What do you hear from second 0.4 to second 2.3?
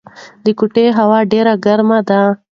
د کوټې هوا ډېره ګرمه ده.